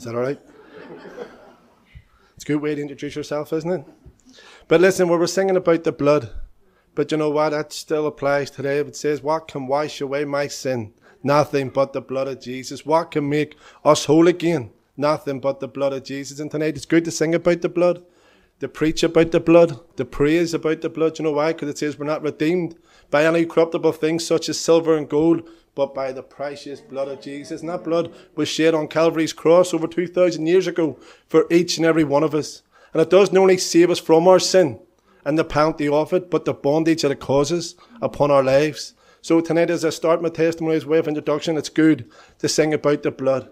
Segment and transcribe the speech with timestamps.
[0.00, 0.40] Is that all right?
[2.34, 3.84] it's a good way to introduce yourself, isn't it?
[4.66, 6.30] But listen, we were singing about the blood.
[6.94, 7.50] But you know what?
[7.50, 8.78] That still applies today.
[8.78, 10.94] It says, What can wash away my sin?
[11.22, 12.86] Nothing but the blood of Jesus.
[12.86, 14.70] What can make us whole again?
[14.96, 16.40] Nothing but the blood of Jesus.
[16.40, 18.02] And tonight it's good to sing about the blood,
[18.60, 21.18] to preach about the blood, to praise about the blood.
[21.18, 21.52] You know why?
[21.52, 22.74] Because it says we're not redeemed
[23.10, 25.46] by any corruptible things such as silver and gold,
[25.80, 27.62] but by the precious blood of Jesus.
[27.62, 31.86] And that blood was shed on Calvary's cross over 2,000 years ago for each and
[31.86, 32.60] every one of us.
[32.92, 34.78] And it doesn't only save us from our sin
[35.24, 38.92] and the penalty of it, but the bondage that it causes upon our lives.
[39.22, 42.10] So tonight, as I start my testimony as way of introduction, it's good
[42.40, 43.48] to sing about the blood.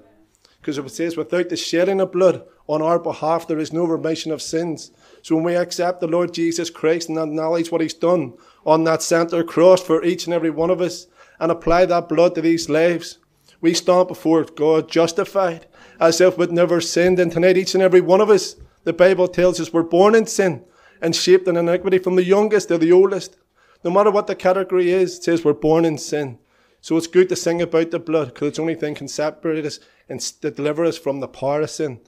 [0.60, 4.32] Because it says, without the shedding of blood on our behalf, there is no remission
[4.32, 4.90] of sins.
[5.22, 8.34] So when we accept the Lord Jesus Christ and acknowledge what He's done
[8.66, 11.06] on that center cross for each and every one of us,
[11.40, 13.18] and apply that blood to these lives,
[13.60, 15.66] we stand before God justified
[16.00, 17.18] as if we'd never sinned.
[17.18, 20.26] And tonight, each and every one of us, the Bible tells us we're born in
[20.26, 20.64] sin
[21.00, 23.36] and shaped in iniquity from the youngest to the oldest.
[23.84, 26.38] No matter what the category is, it says we're born in sin.
[26.80, 29.64] So it's good to sing about the blood because it's the only thing can separate
[29.64, 32.00] us and deliver us from the power of sin.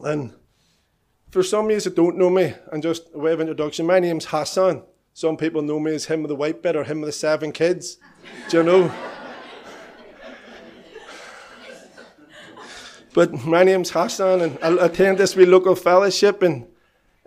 [0.00, 0.34] And
[1.30, 4.00] for some of you that don't know me, and just a way of introduction, my
[4.00, 4.82] name's Hassan.
[5.18, 7.50] Some people know me as him with the white bit or him with the seven
[7.50, 7.98] kids.
[8.50, 8.94] Do you know?
[13.14, 16.68] but my name's Hassan, and I attend this wee local fellowship, and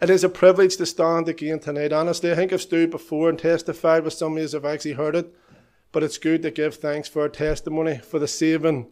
[0.01, 1.91] it is a privilege to stand again tonight.
[1.91, 5.17] Honestly, I think I've stood before and testified with some of you have actually heard
[5.17, 5.35] it,
[5.91, 8.87] but it's good to give thanks for our testimony, for the saving,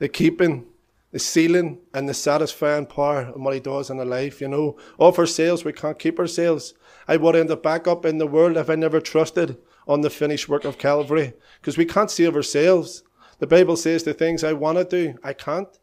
[0.00, 0.66] the keeping,
[1.12, 4.40] the sealing, and the satisfying power of what He does in our life.
[4.40, 6.74] You know, of ourselves, we can't keep ourselves.
[7.08, 10.10] I would end up back up in the world if I never trusted on the
[10.10, 13.02] finished work of Calvary, because we can't save ourselves.
[13.38, 15.78] The Bible says the things I want to do, I can't,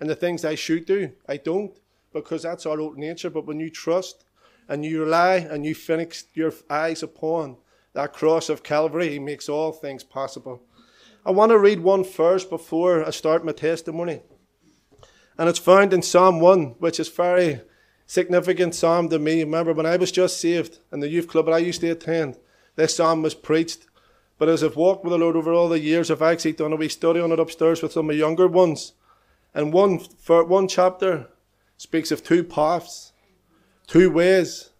[0.00, 1.78] and the things I should do, I don't
[2.12, 3.30] because that's our old nature.
[3.30, 4.24] But when you trust
[4.68, 7.56] and you rely and you fix your eyes upon
[7.94, 10.62] that cross of Calvary, He makes all things possible.
[11.24, 14.22] I want to read one first before I start my testimony.
[15.38, 17.60] And it's found in Psalm 1, which is very
[18.06, 19.40] significant psalm to me.
[19.42, 22.38] Remember, when I was just saved in the youth club that I used to attend,
[22.76, 23.86] this psalm was preached.
[24.38, 26.76] But as I've walked with the Lord over all the years, I've actually done a
[26.76, 28.92] wee study on it upstairs with some of the younger ones.
[29.54, 31.28] And one, for one chapter
[31.76, 33.12] speaks of two paths,
[33.86, 34.70] two ways,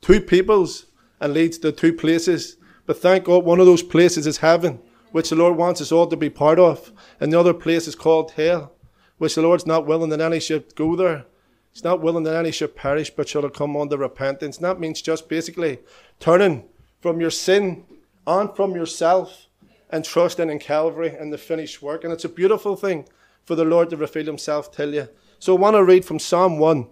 [0.00, 0.86] two peoples,
[1.20, 2.56] and leads to two places.
[2.86, 4.80] But thank God, one of those places is heaven,
[5.12, 6.92] which the Lord wants us all to be part of.
[7.20, 8.72] And the other place is called hell,
[9.18, 11.26] which the Lord's not willing that any should go there.
[11.72, 14.58] He's not willing that any should perish, but shall come unto repentance.
[14.58, 15.78] And that means just basically
[16.20, 16.64] turning
[17.00, 17.84] from your sin
[18.26, 19.46] and from yourself
[19.88, 22.04] and trusting in Calvary and the finished work.
[22.04, 23.08] And it's a beautiful thing
[23.44, 25.08] for the Lord to reveal himself to you.
[25.38, 26.86] So I want to read from Psalm 1.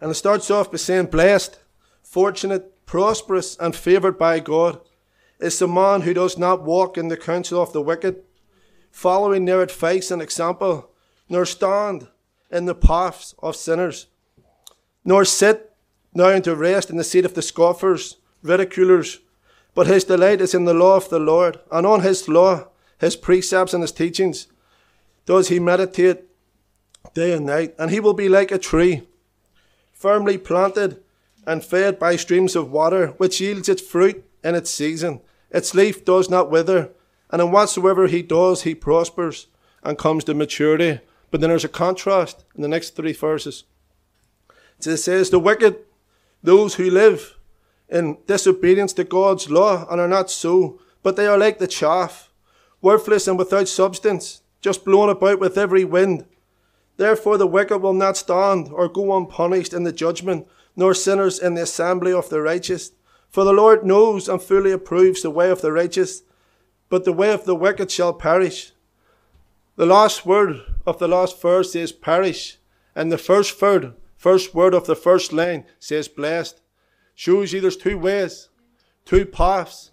[0.00, 1.60] And it starts off by saying, Blessed,
[2.02, 4.80] fortunate, prosperous, and favoured by God
[5.38, 8.22] is the man who does not walk in the counsel of the wicked,
[8.90, 10.90] following their advice and example,
[11.28, 12.08] nor stand
[12.52, 14.06] in the paths of sinners,
[15.04, 15.72] nor sit
[16.16, 19.20] down to rest in the seat of the scoffers, ridiculers.
[19.74, 22.68] But his delight is in the law of the Lord, and on his law,
[23.00, 24.46] his precepts and his teachings,
[25.24, 26.24] does he meditate
[27.14, 29.02] day and night, and he will be like a tree,
[29.92, 31.02] firmly planted
[31.46, 35.20] and fed by streams of water, which yields its fruit in its season.
[35.50, 36.90] Its leaf does not wither,
[37.30, 39.46] and in whatsoever he does, he prospers
[39.82, 41.00] and comes to maturity.
[41.32, 43.64] But then there's a contrast in the next three verses.
[44.78, 45.78] It says, The wicked,
[46.42, 47.38] those who live
[47.88, 52.30] in disobedience to God's law and are not so, but they are like the chaff,
[52.82, 56.26] worthless and without substance, just blown about with every wind.
[56.98, 61.54] Therefore the wicked will not stand or go unpunished in the judgment, nor sinners in
[61.54, 62.92] the assembly of the righteous.
[63.30, 66.24] For the Lord knows and fully approves the way of the righteous,
[66.90, 68.72] but the way of the wicked shall perish.
[69.82, 72.58] The last word of the last verse says perish,
[72.94, 76.60] and the first word, first word of the first line says blessed.
[77.16, 78.48] Shows you there's two ways,
[79.04, 79.90] two paths,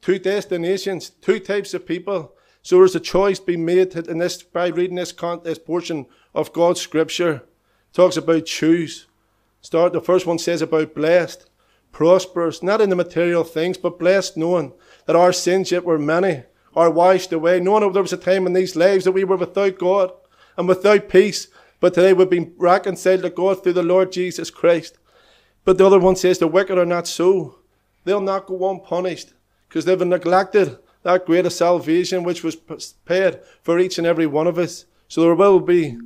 [0.00, 2.36] two destinations, two types of people.
[2.62, 5.12] So there's a choice being made in this by reading this,
[5.42, 6.06] this portion
[6.36, 7.32] of God's scripture.
[7.32, 9.08] It talks about choose.
[9.60, 11.50] Start the first one says about blessed,
[11.90, 14.72] prosperous, not in the material things, but blessed, knowing
[15.06, 17.60] that our sins yet were many, are washed away.
[17.60, 20.12] Knowing there was a time in these lives that we were without God
[20.56, 21.48] and without peace,
[21.80, 24.98] but today we've been reconciled to God through the Lord Jesus Christ.
[25.64, 27.58] But the other one says the wicked are not so.
[28.04, 29.32] They'll not go unpunished
[29.68, 32.56] because they've neglected that greater salvation which was
[33.04, 34.86] paid for each and every one of us.
[35.08, 35.98] So there will be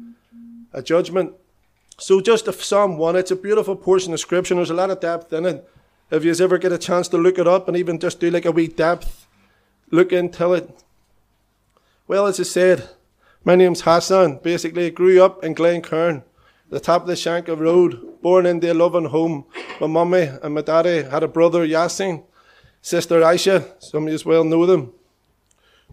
[0.73, 1.33] a judgment.
[1.99, 4.55] So just Psalm 1, it's a beautiful portion of scripture.
[4.55, 5.69] There's a lot of depth in it.
[6.11, 8.45] If you ever get a chance to look it up and even just do like
[8.45, 9.26] a wee depth,
[9.91, 10.71] look into it.
[12.09, 12.89] Well, as I said,
[13.45, 14.41] my name's Hassan.
[14.43, 16.25] Basically, I grew up in Glencairn,
[16.71, 19.45] the top of the Shankill Road, born into a loving home.
[19.81, 22.25] My mummy and my daddy had a brother, Yasin,
[22.83, 24.93] sister Aisha, some of you as well know them.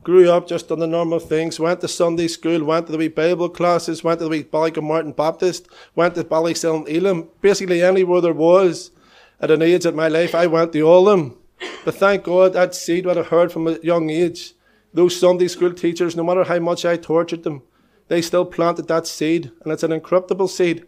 [0.04, 3.08] Grew up just on the normal things, went to Sunday school, went to the wee
[3.08, 8.34] Bible classes, went to the wee Martin Baptist, went to Ballysillan Elim, basically anywhere there
[8.34, 8.92] was.
[9.40, 11.38] At an age of my life, I went to all of them.
[11.86, 14.54] But thank God that seed what I heard from a young age
[14.94, 17.64] those Sunday school teachers, no matter how much I tortured them,
[18.08, 20.86] they still planted that seed, and it's an incorruptible seed.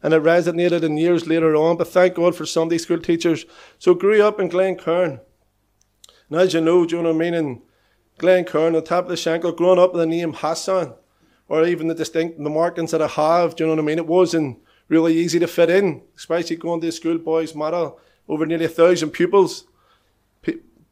[0.00, 3.46] And it resonated in years later on, but thank God for Sunday school teachers.
[3.80, 5.20] So grew up in Glencairn.
[6.30, 7.62] And as you know, do you know what I mean, in
[8.18, 10.94] Glencairn, on top of the Shankill, growing up with the name Hassan,
[11.48, 13.98] or even the distinct the markings that I have, do you know what I mean?
[13.98, 17.98] It wasn't really easy to fit in, especially going to the schoolboys model,
[18.28, 19.64] over nearly a thousand pupils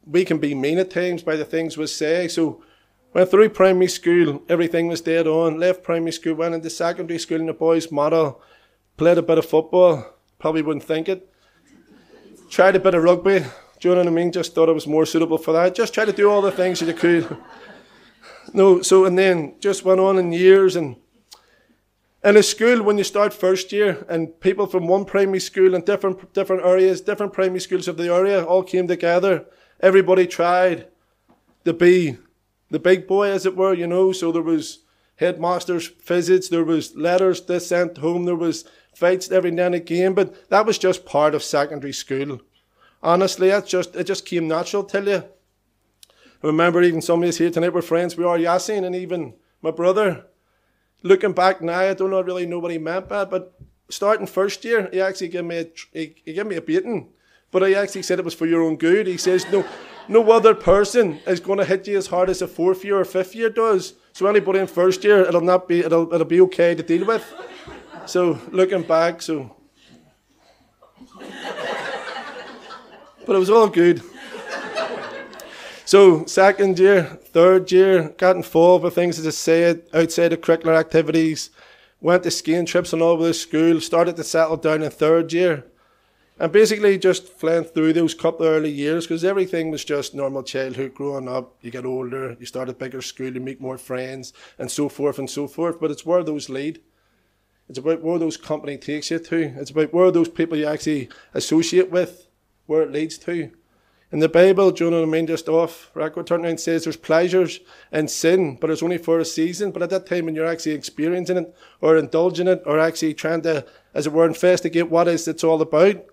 [0.07, 2.29] we can be mean at times by the things we say.
[2.29, 2.63] So
[3.13, 5.59] went through primary school, everything was dead on.
[5.59, 8.41] Left primary school, went into secondary school in the boys' model,
[8.97, 11.29] played a bit of football, probably wouldn't think it.
[12.49, 13.45] Tried a bit of rugby,
[13.81, 14.31] do you know what I mean?
[14.31, 15.75] Just thought it was more suitable for that.
[15.75, 17.37] Just tried to do all the things that you could.
[18.55, 20.97] no, so and then just went on in years and
[22.25, 25.85] in a school when you start first year and people from one primary school and
[25.85, 29.47] different different areas, different primary schools of the area all came together
[29.81, 30.89] Everybody tried
[31.65, 32.19] to be
[32.71, 34.13] the big boy, as it were, you know.
[34.13, 34.81] So there was
[35.17, 38.65] headmasters' visits, there was letters they sent home, there was
[38.95, 42.41] fights every now and again, but that was just part of secondary school.
[43.03, 45.25] Honestly, that's just it just came natural, tell you.
[46.43, 48.17] I remember even some of us here tonight were friends.
[48.17, 50.27] We are Yasin and even my brother.
[51.03, 53.55] Looking back now, I don't know really know what he meant by it, but
[53.91, 57.13] starting first year, he actually gave me a he, he gave me a beating
[57.57, 59.07] but I actually said it was for your own good.
[59.07, 59.67] He says, no,
[60.09, 63.05] no other person is going to hit you as hard as a fourth year or
[63.07, 63.95] fifth year does.
[64.13, 67.25] So anybody in first year, it'll not be, it'll, it'll be okay to deal with.
[68.05, 69.57] So looking back, so.
[73.25, 74.03] But it was all good.
[75.87, 80.79] So second year, third year, got involved with things as I said, outside of curricular
[80.79, 81.49] activities,
[82.03, 85.33] went to skiing trips and all over the school, started to settle down in third
[85.33, 85.65] year.
[86.39, 90.43] And basically just flying through those couple of early years because everything was just normal
[90.43, 91.57] childhood growing up.
[91.63, 95.19] You get older, you start a bigger school, you make more friends, and so forth
[95.19, 95.81] and so forth.
[95.81, 96.83] But it's where those lead.
[97.71, 99.55] It's about where those company takes you to.
[99.57, 102.29] It's about where those people you actually associate with,
[102.67, 103.51] where it leads to.
[104.13, 105.27] In the Bible, do you know what I mean?
[105.27, 107.61] Just off record, turning says there's pleasures
[107.91, 109.73] in sin, but it's only for a season.
[109.73, 113.43] But at that time when you're actually experiencing it or indulging it or actually trying
[113.43, 116.05] to, as it were, investigate what is it's all about,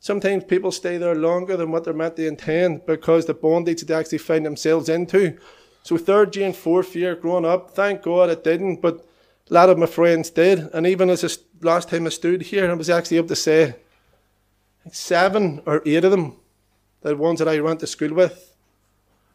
[0.00, 3.94] Sometimes people stay there longer than what they're meant to intend because the bondage they
[3.94, 5.36] actually find themselves into.
[5.82, 9.04] So third year and fourth year growing up, thank God it didn't, but
[9.50, 10.70] a lot of my friends did.
[10.72, 11.30] And even as a,
[11.64, 13.74] last time I stood here, I was actually able to say
[14.92, 16.36] seven or eight of them,
[17.00, 18.54] the ones that I went to school with,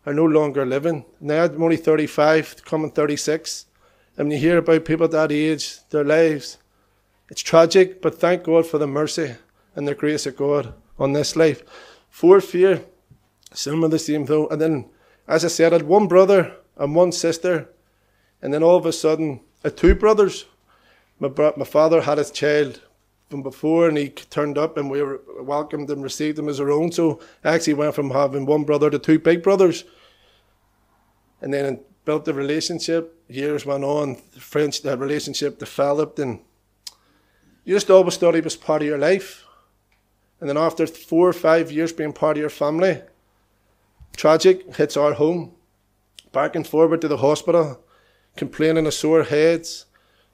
[0.06, 1.06] are no longer living.
[1.20, 3.66] Now I'm only 35, coming 36.
[4.18, 6.58] And when you hear about people that age, their lives,
[7.30, 9.36] it's tragic, but thank God for the mercy
[9.76, 11.64] and the grace of God on this life.
[12.54, 12.86] Year,
[13.54, 14.48] some of the same though.
[14.48, 14.90] And then,
[15.28, 17.70] as I said, I had one brother and one sister.
[18.42, 20.46] And then all of a sudden, I had two brothers.
[21.20, 22.82] My, bro- my father had his child
[23.30, 26.72] from before and he turned up and we were welcomed and received him as our
[26.72, 26.92] own.
[26.92, 29.86] So I actually went from having one brother to two big brothers.
[31.42, 33.20] And then built the relationship.
[33.28, 36.40] Years went on, the that relationship developed and
[37.66, 39.43] you just always thought he was part of your life.
[40.44, 43.02] And then after four or five years being part of your family,
[44.18, 45.54] tragic hits our home.
[46.34, 47.82] Back and forward to the hospital,
[48.36, 49.86] complaining of sore heads,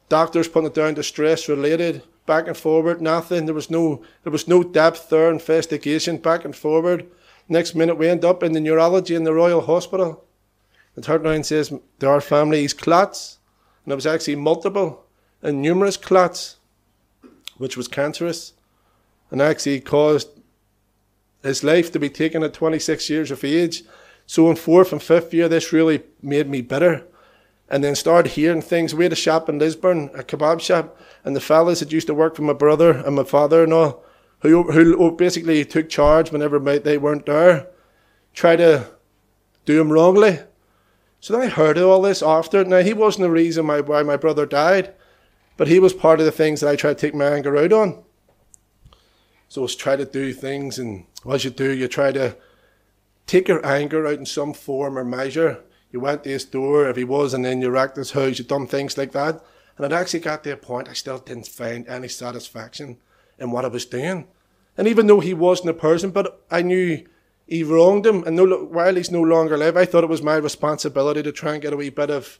[0.09, 3.45] doctors putting it down to stress related, back and forward, nothing.
[3.45, 7.05] There was no there was no depth there, investigation, back and forward.
[7.47, 10.25] Next minute we end up in the neurology in the Royal Hospital.
[10.95, 13.37] The third line says there are families clots,
[13.85, 15.05] and it was actually multiple
[15.43, 16.55] and numerous clots,
[17.59, 18.53] which was cancerous
[19.31, 20.29] and actually caused
[21.43, 23.83] his life to be taken at 26 years of age.
[24.25, 27.05] So in fourth and fifth year, this really made me bitter.
[27.69, 28.95] And then started hearing things.
[28.95, 32.15] We had a shop in Lisburn, a kebab shop, and the fellas that used to
[32.15, 34.03] work for my brother and my father and all,
[34.39, 37.67] who, who basically took charge whenever they weren't there,
[38.33, 38.87] tried to
[39.65, 40.39] do him wrongly.
[41.19, 42.63] So then I heard all this after.
[42.63, 44.93] Now, he wasn't the reason why, why my brother died,
[45.57, 47.73] but he was part of the things that I tried to take my anger out
[47.73, 48.03] on.
[49.49, 52.37] So I try to do things, and as you do, you try to
[53.25, 55.63] take your anger out in some form or measure.
[55.91, 58.67] You went to his door, if he wasn't in, you racked his house, you done
[58.67, 59.43] things like that.
[59.75, 62.97] And it actually got to a point I still didn't find any satisfaction
[63.39, 64.27] in what I was doing.
[64.77, 67.05] And even though he wasn't a person, but I knew
[67.47, 70.35] he wronged him, and no, while he's no longer alive, I thought it was my
[70.35, 72.39] responsibility to try and get a wee bit of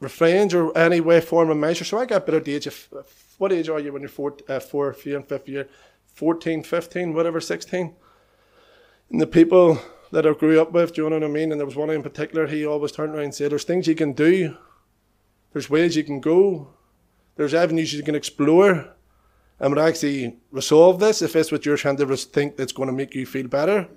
[0.00, 1.84] revenge or any way, form, or measure.
[1.84, 2.88] So I got better at the age of,
[3.38, 5.68] what age are you when you're four, uh, fourth year and fifth year?
[6.14, 7.94] 14, 15, whatever, 16.
[9.10, 9.78] And the people
[10.12, 11.52] that I grew up with, do you know what I mean?
[11.52, 13.94] And there was one in particular, he always turned around and said, There's things you
[13.94, 14.56] can do,
[15.52, 16.68] there's ways you can go,
[17.36, 18.88] there's avenues you can explore
[19.58, 22.94] and would actually resolve this if it's what you're trying to think that's going to
[22.94, 23.88] make you feel better.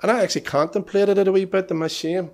[0.00, 2.30] And I actually contemplated it a wee bit to my shame.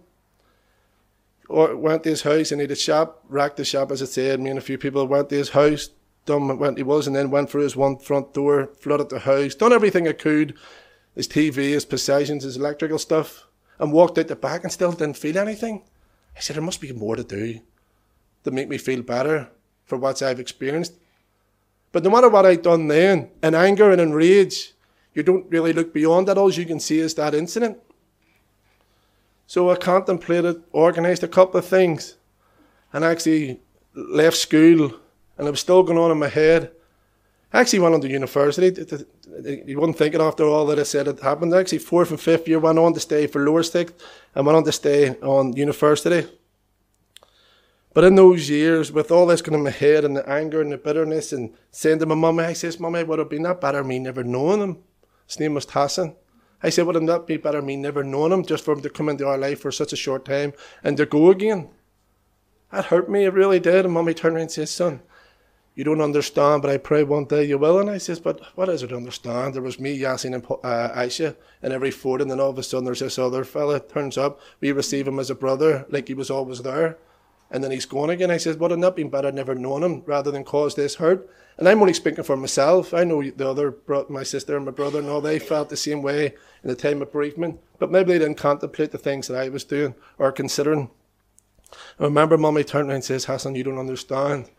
[1.48, 4.40] Or went to his house and he a shop, racked the shop as I said.
[4.40, 5.90] Me and a few people went to his house,
[6.24, 9.54] done what he was, and then went through his one front door, flooded the house,
[9.54, 10.54] done everything I could,
[11.14, 13.46] his TV, his possessions, his electrical stuff,
[13.78, 15.82] and walked out the back and still didn't feel anything.
[16.36, 17.60] I said, there must be more to do
[18.44, 19.50] to make me feel better
[19.84, 20.94] for what I've experienced.
[21.92, 24.72] But no matter what I'd done then, in anger and in rage,
[25.14, 26.38] you don't really look beyond that.
[26.38, 27.78] All you can see is that incident.
[29.46, 32.16] So I contemplated, organised a couple of things,
[32.92, 33.60] and actually
[33.94, 34.92] left school,
[35.36, 36.72] and it was still going on in my head.
[37.52, 38.74] I actually went on to university.
[39.66, 41.54] You wouldn't think it after all that I said it happened.
[41.54, 43.94] Actually, fourth and fifth year went on to stay for lower sixth,
[44.34, 46.28] and went on to stay on university.
[47.92, 50.72] But in those years, with all this going in my head and the anger and
[50.72, 53.84] the bitterness, and saying to my mum, I says, Mummy, would it been that better
[53.84, 54.78] me never knowing him?
[55.28, 56.16] His name was Tassin.
[56.62, 58.90] I said, would it not be better me never knowing him just for him to
[58.90, 61.68] come into our life for such a short time and to go again?
[62.72, 63.84] That hurt me, it really did.
[63.84, 65.02] And Mummy turned around and says, Son,
[65.74, 67.78] you don't understand, but I pray one day you will.
[67.78, 69.54] And I says, But what is it to understand?
[69.54, 72.62] There was me, Yasin, and uh, Aisha, and every fort, and then all of a
[72.62, 74.40] sudden there's this other fella turns up.
[74.60, 76.96] We receive him as a brother, like he was always there
[77.50, 78.32] and then he's gone again.
[78.32, 81.30] I says, would it not been better never known him rather than cause this hurt?
[81.56, 82.92] And I'm only speaking for myself.
[82.92, 83.76] I know the other,
[84.08, 87.00] my sister and my brother and all, they felt the same way in the time
[87.00, 90.90] of bereavement, but maybe they didn't contemplate the things that I was doing or considering.
[91.98, 94.50] I remember Mummy turned around and says, Hassan, you don't understand.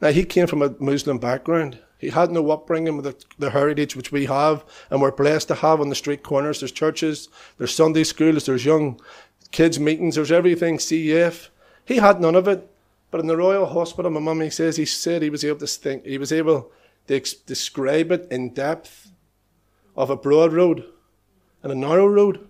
[0.00, 1.78] Now, he came from a Muslim background.
[1.98, 5.54] He had no upbringing with the, the, heritage which we have and we're blessed to
[5.54, 6.60] have on the street corners.
[6.60, 9.00] There's churches, there's Sunday schools, there's young
[9.50, 11.48] kids meetings, there's everything, CEF.
[11.84, 12.70] He had none of it.
[13.16, 16.04] But in the Royal Hospital, my mummy says he said he was able to think,
[16.04, 16.70] he was able
[17.08, 19.10] to describe it in depth
[19.96, 20.84] of a broad road
[21.62, 22.46] and a narrow road.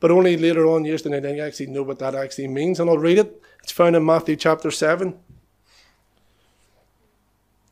[0.00, 2.80] But only later on years did I actually know what that actually means.
[2.80, 3.42] And I'll read it.
[3.62, 5.18] It's found in Matthew chapter 7.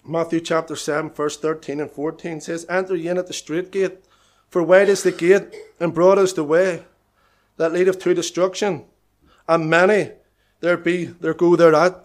[0.05, 4.05] Matthew chapter 7, verse 13 and 14 says, Enter ye in at the straight gate,
[4.51, 5.47] for wide is the gate,
[5.81, 6.85] and broad is the way
[7.57, 8.85] that leadeth to destruction,
[9.49, 10.11] and many
[10.61, 12.03] there be there go thereat.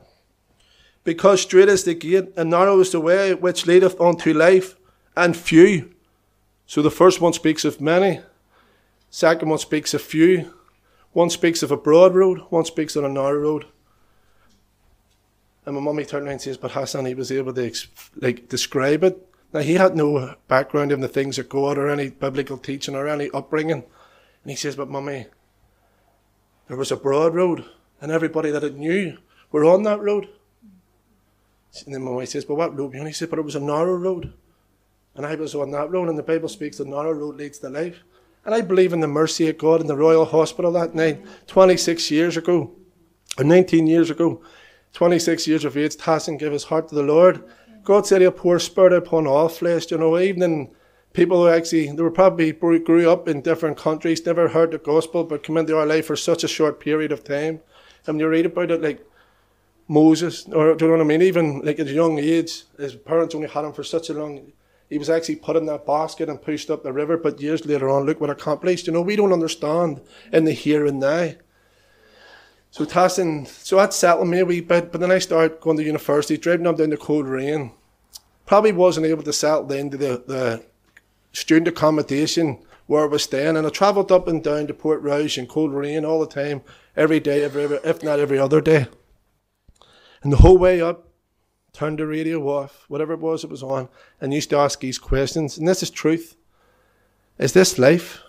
[1.03, 4.75] Because straight is the gate, and narrow is the way which leadeth unto life,
[5.17, 5.91] and few.
[6.67, 8.22] So the first one speaks of many,
[9.10, 10.53] second one speaks of few,
[11.12, 13.65] one speaks of a broad road, one speaks of a narrow road.
[15.65, 17.74] And my mummy turned around and says, But Hassan, he was able to
[18.15, 19.27] like describe it.
[19.53, 23.08] Now he had no background in the things of God or any biblical teaching or
[23.08, 23.84] any upbringing.
[24.43, 25.27] And he says, But mummy,
[26.67, 27.65] there was a broad road
[28.01, 29.17] and everybody that it knew
[29.51, 30.27] were on that road.
[31.86, 32.93] And then my wife says, But what road?
[32.96, 34.34] And he said, But it was a narrow road.
[35.15, 37.70] And I was on that road, and the Bible speaks the narrow road leads to
[37.70, 38.00] life.
[38.46, 42.10] And I believe in the mercy of God in the Royal Hospital that night, 26
[42.10, 42.72] years ago,
[43.38, 44.41] or 19 years ago,
[44.93, 47.43] 26 years of age, Tassin gave his heart to the Lord.
[47.84, 50.72] God said he'll pour spirit upon all flesh, you know, even in
[51.13, 55.24] people who actually, they were probably grew up in different countries, never heard the gospel,
[55.24, 57.62] but come into our life for such a short period of time.
[58.08, 59.05] And you read about it, like
[59.88, 61.22] Moses, or do you know what I mean?
[61.22, 64.51] Even like at a young age, his parents only had him for such a long.
[64.89, 67.17] He was actually put in that basket and pushed up the river.
[67.17, 68.88] But years later on, look what accomplished.
[68.88, 71.31] You know, we don't understand in the here and now.
[72.72, 74.91] So Tassin, so that settled me a wee bit.
[74.91, 77.72] But then I started going to university, driving up down the Coleraine.
[78.46, 80.63] Probably wasn't able to settle into the, the
[81.34, 82.60] student accommodation
[82.91, 83.55] where I was staying.
[83.55, 86.62] And I travelled up and down to port Portrush and rain all the time,
[86.93, 88.88] every day, every, if not every other day.
[90.21, 91.07] And the whole way up,
[91.71, 93.88] turned the radio off, whatever it was it was on,
[94.19, 95.57] and used to ask these questions.
[95.57, 96.36] And this is truth.
[97.38, 98.19] Is this life?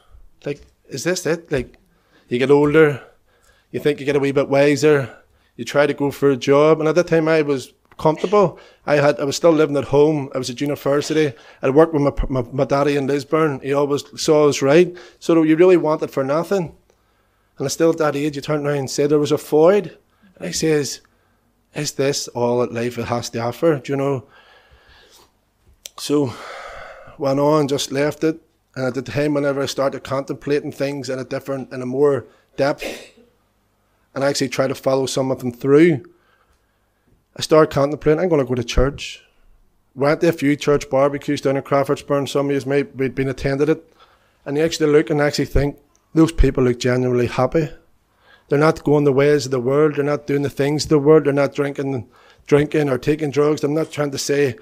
[0.47, 1.51] Like, is this it?
[1.51, 1.77] Like,
[2.29, 3.03] you get older,
[3.73, 5.25] You think you get a wee bit wiser.
[5.57, 6.79] You try to go for a job.
[6.79, 8.59] And at that time, I was comfortable.
[8.87, 10.31] I had I was still living at home.
[10.35, 11.33] I was at university.
[11.63, 13.61] I worked with my, my, my daddy in Lisburn.
[13.61, 14.97] He always saw us right.
[15.19, 16.75] So you really wanted for nothing.
[17.59, 19.99] And I still at that age, you turned around and said there was a void.
[20.37, 21.01] And he says,
[21.75, 23.79] Is this all that life has to offer?
[23.79, 24.27] Do you know?
[25.99, 26.33] So
[27.19, 28.41] went on, just left it.
[28.75, 32.27] And at the time, whenever I started contemplating things in a different, in a more
[32.57, 33.13] depth,
[34.15, 36.05] and I actually try to follow some of them through,
[37.37, 39.25] I started contemplating, I'm going to go to church.
[39.95, 42.27] Went to a few church barbecues down in Crawfordsburn.
[42.27, 43.93] Some of you may have been attended it.
[44.45, 45.79] And you actually look and actually think,
[46.15, 47.71] those people look genuinely happy.
[48.49, 49.95] They're not going the ways of the world.
[49.95, 51.25] They're not doing the things of the world.
[51.25, 52.09] They're not drinking,
[52.47, 53.65] drinking or taking drugs.
[53.65, 54.57] I'm not trying to say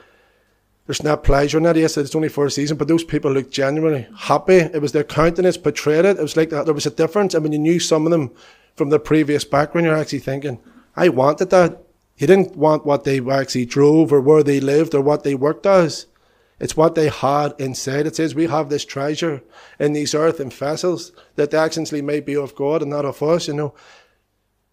[0.86, 1.76] there's not pleasure in that.
[1.76, 4.58] Yes, it's only for a season, but those people look genuinely happy.
[4.58, 6.18] It was their countenance portrayed it.
[6.18, 6.50] It was like.
[6.50, 7.34] There was a difference.
[7.34, 8.30] I mean, you knew some of them
[8.76, 10.58] from the previous background, you're actually thinking,
[10.96, 11.82] I wanted that.
[12.20, 15.64] You didn't want what they actually drove or where they lived or what they worked
[15.64, 16.04] as.
[16.60, 18.06] It's what they had inside.
[18.06, 19.42] It says we have this treasure
[19.78, 23.54] in these earthen vessels that actually may be of God and not of us, you
[23.54, 23.74] know.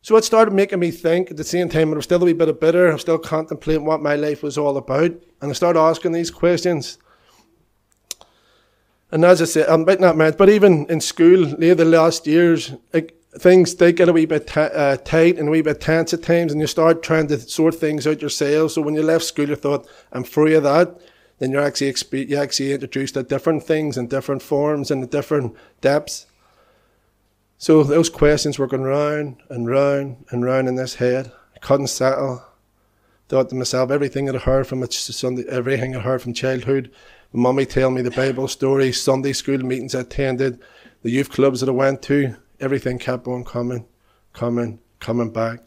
[0.01, 2.33] So it started making me think at the same time, I was still a wee
[2.33, 2.89] bit bitter.
[2.89, 5.11] I was still contemplating what my life was all about.
[5.41, 6.97] And I started asking these questions.
[9.09, 12.73] And as I said, I'm not mad, but even in school, near the last years,
[12.93, 16.13] like, things they get a wee bit t- uh, tight and a wee bit tense
[16.13, 18.71] at times, and you start trying to sort things out yourself.
[18.71, 20.99] So when you left school, you thought, I'm free of that
[21.39, 25.55] then you're actually exp- you actually introduced to different things in different forms and different
[25.81, 26.25] depths.
[27.57, 31.31] So those questions were going round and round and round in this head.
[31.55, 32.43] I couldn't settle.
[33.29, 36.91] Thought to myself, everything I'd heard from Sunday, everything I'd heard from childhood,
[37.33, 40.61] mummy telling me the Bible stories, Sunday school meetings I attended,
[41.01, 43.85] the youth clubs that I went to, everything kept on coming,
[44.33, 45.59] coming, coming back.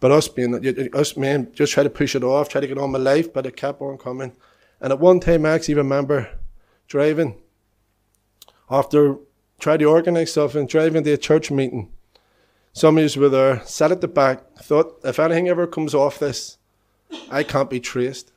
[0.00, 0.54] But us being,
[0.94, 3.46] us men, just try to push it off, try to get on my life, but
[3.46, 4.32] it kept on coming.
[4.80, 6.28] And at one time, I actually remember
[6.88, 7.40] driving
[8.68, 9.16] after
[9.60, 11.92] trying to organise stuff and driving to a church meeting.
[12.72, 16.18] Some of us were there, sat at the back, thought if anything ever comes off
[16.18, 16.58] this,
[17.30, 18.32] I can't be traced.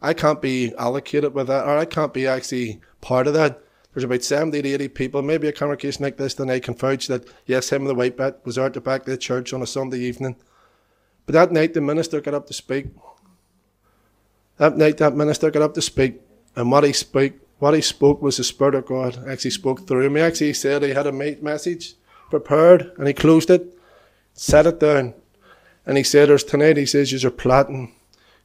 [0.00, 3.62] I can't be allocated with that, or I can't be actually part of that.
[3.92, 7.08] There's about 70 to 80 people, maybe a congregation like this, then I can vouch
[7.08, 9.60] that, yes, him and the white bat was out the back of the church on
[9.60, 10.36] a Sunday evening.
[11.26, 12.86] But that night, the minister got up to speak.
[14.56, 16.20] That night, that minister got up to speak,
[16.56, 19.28] and what he spoke, what he spoke was the Spirit of God.
[19.28, 20.16] Actually, spoke through him.
[20.16, 21.94] He actually said he had a message
[22.30, 23.78] prepared, and he closed it,
[24.32, 25.14] set it down,
[25.86, 27.94] and he said, "There's tonight." He says, "You're plotting."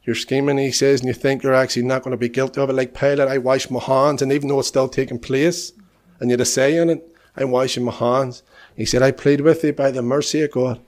[0.08, 2.70] You're scheming, he says, and you think you're actually not going to be guilty of
[2.70, 2.72] it.
[2.72, 5.72] Like Pilate, I wash my hands, and even though it's still taking place,
[6.18, 8.42] and you're a say in it, I'm washing my hands.
[8.74, 10.80] He said, I plead with you by the mercy of God.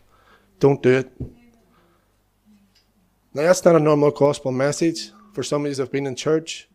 [0.58, 1.12] Don't do it.
[3.34, 6.16] Now, that's not a normal gospel message for some of you that have been in
[6.16, 6.66] church.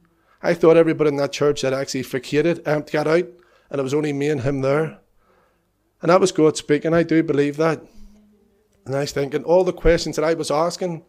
[0.43, 3.27] I thought everybody in that church had actually vacated, um, got out,
[3.71, 4.99] and it was only me and him there.
[6.03, 6.93] And that was God speaking.
[6.93, 7.81] I do believe that.
[8.85, 11.03] And I was thinking, all the questions that I was asking,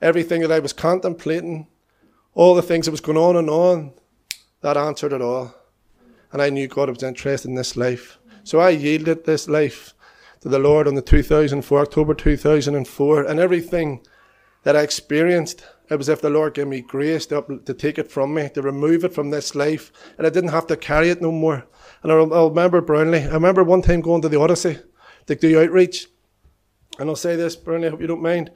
[0.00, 1.66] everything that I was contemplating,
[2.34, 3.92] all the things that was going on and on,
[4.60, 5.54] that answered it all.
[6.32, 8.18] And I knew God was interested in this life.
[8.42, 9.94] So I yielded this life
[10.40, 14.04] to the Lord on the 2004, October 2004, and everything
[14.64, 17.98] that I experienced, it was as if the Lord gave me grace to, to take
[17.98, 21.10] it from me, to remove it from this life, and I didn't have to carry
[21.10, 21.66] it no more.
[22.02, 23.22] And I, I remember Brownlee.
[23.22, 24.78] I remember one time going to the Odyssey
[25.26, 26.08] to do outreach,
[26.98, 28.50] and I'll say this, Brownlee, I hope you don't mind.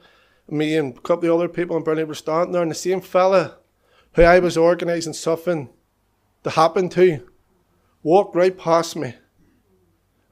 [0.51, 3.01] Me and a couple of other people in Brownlee were standing there, and the same
[3.01, 3.57] fella
[4.13, 5.69] who I was organising something
[6.43, 7.27] to happen to
[8.01, 9.13] walked right past me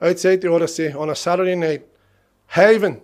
[0.02, 1.86] outside the Odyssey on a Saturday night,
[2.48, 3.02] having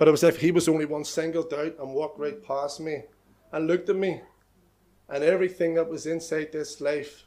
[0.00, 2.80] but it was as if he was only one singled out and walked right past
[2.80, 3.02] me
[3.52, 4.22] and looked at me
[5.10, 7.24] and everything that was inside this life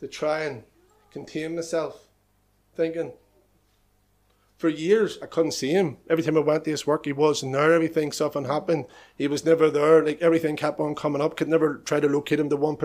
[0.00, 0.64] to try and
[1.10, 2.08] contain myself,
[2.76, 3.14] thinking,
[4.56, 5.98] for years I couldn't see him.
[6.08, 7.72] Every time I went to his work, he wasn't there.
[7.72, 8.86] Everything, something happened.
[9.16, 10.04] He was never there.
[10.04, 11.36] Like everything kept on coming up.
[11.36, 12.76] Could never try to locate him to one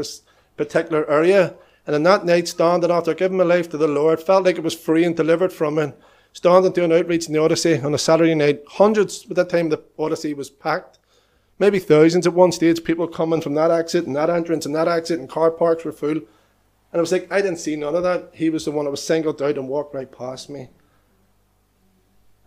[0.58, 1.55] particular area.
[1.88, 4.63] And in that night, standing after giving my life to the Lord, felt like it
[4.63, 5.93] was free and delivered from him
[6.34, 8.63] standing doing outreach in the Odyssey on a Saturday night.
[8.67, 10.99] Hundreds, by that time the Odyssey was packed.
[11.58, 14.88] Maybe thousands at one stage, people coming from that exit and that entrance and that
[14.88, 16.12] exit, and car parks were full.
[16.12, 18.29] And I was like, I didn't see none of that.
[18.34, 20.69] He was the one that was singled out and walked right past me.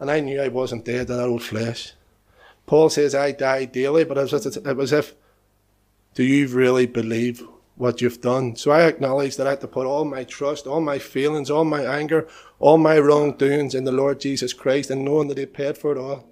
[0.02, 1.92] And I knew I wasn't dead to that old flesh.
[2.66, 5.14] Paul says, I die daily, but it was, it was as if,
[6.14, 7.40] do you really believe
[7.76, 8.56] what you've done.
[8.56, 11.64] So I acknowledge that I had to put all my trust, all my feelings, all
[11.64, 12.26] my anger,
[12.58, 15.98] all my wrongdoings in the Lord Jesus Christ and knowing that He paid for it
[15.98, 16.28] all.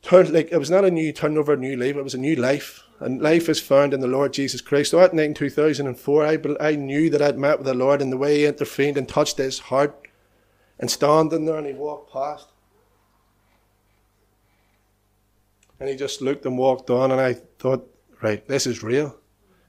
[0.00, 2.82] Turned like it was not a new turnover, new life, it was a new life.
[2.98, 4.92] And life is found in the Lord Jesus Christ.
[4.92, 8.10] So at night in 2004, I, I knew that I'd met with the Lord and
[8.10, 10.07] the way He intervened and touched his heart.
[10.78, 12.48] And standing there and he walked past.
[15.80, 17.88] And he just looked and walked on and I thought,
[18.20, 19.16] right, this is real.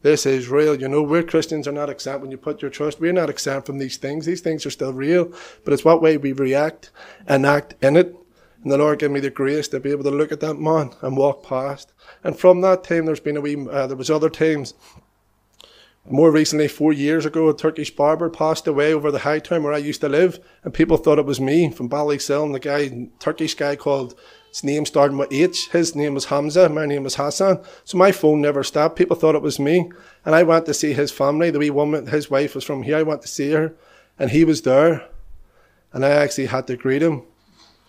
[0.01, 0.79] This is real.
[0.79, 3.01] You know, we're Christians are not exempt when you put your trust.
[3.01, 4.25] We're not exempt from these things.
[4.25, 6.91] These things are still real, but it's what way we react
[7.27, 8.15] and act in it.
[8.63, 10.91] And the Lord gave me the grace to be able to look at that man
[11.01, 11.93] and walk past.
[12.23, 14.73] And from that time, there's been a wee, uh, there was other times.
[16.07, 19.73] More recently, four years ago, a Turkish barber passed away over the high town where
[19.73, 22.51] I used to live, and people thought it was me from Ballycell.
[22.51, 24.15] the guy, Turkish guy called
[24.49, 25.69] his name starting with H.
[25.69, 26.67] His name was Hamza.
[26.69, 27.61] My name was Hassan.
[27.83, 28.97] So my phone never stopped.
[28.97, 29.91] People thought it was me.
[30.25, 31.51] And I went to see his family.
[31.51, 32.97] The wee woman, his wife was from here.
[32.97, 33.75] I went to see her.
[34.17, 35.07] And he was there.
[35.93, 37.23] And I actually had to greet him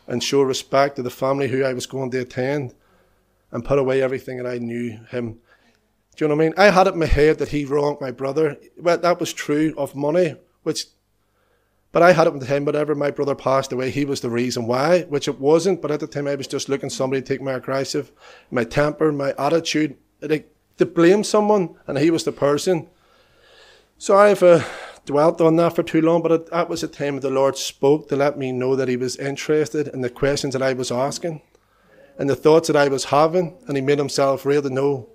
[0.06, 2.74] and show respect to the family who I was going to attend
[3.50, 5.40] and put away everything that I knew him.
[6.16, 6.54] Do you know what I mean?
[6.56, 8.58] I had it in my head that he wronged my brother.
[8.76, 10.86] Well, that was true of money, which
[11.92, 14.66] but I had it with him, whenever my brother passed away, he was the reason
[14.66, 15.82] why, which it wasn't.
[15.82, 18.12] But at the time, I was just looking somebody to take my aggressive,
[18.50, 22.88] my temper, my attitude, like, to blame someone, and he was the person.
[23.98, 24.64] So I've uh,
[25.04, 28.08] dwelt on that for too long, but it, that was the time the Lord spoke
[28.08, 31.42] to let me know that He was interested in the questions that I was asking
[32.18, 35.08] and the thoughts that I was having, and He made Himself real to know.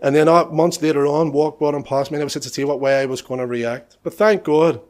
[0.00, 2.42] And then uh, months later on, walked brought him past me, and I was said
[2.42, 3.96] to see what way I was going to react.
[4.02, 4.80] But thank God